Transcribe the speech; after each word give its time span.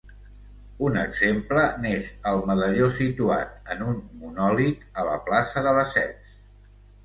Un 0.87 0.95
exemple 1.01 1.65
n'és 1.83 2.07
el 2.33 2.41
medalló 2.53 2.89
situat 3.01 3.71
en 3.77 3.87
un 3.93 4.03
monòlit 4.25 4.85
a 5.03 5.07
la 5.13 5.23
plaça 5.33 5.67
de 5.71 5.79
Lesseps. 5.81 6.39